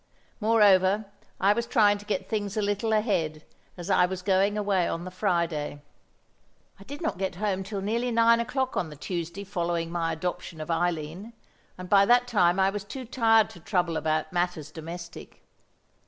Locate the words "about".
13.95-14.33